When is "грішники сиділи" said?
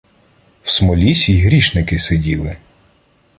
1.41-2.57